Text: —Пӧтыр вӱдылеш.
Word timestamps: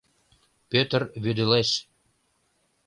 —Пӧтыр 0.69 1.01
вӱдылеш. 1.23 1.69